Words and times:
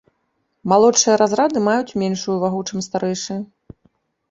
Малодшыя 0.71 1.15
разрады 1.23 1.59
маюць 1.67 1.95
меншую 2.05 2.35
вагу, 2.47 2.65
чым 2.69 2.79
старэйшыя. 2.89 3.39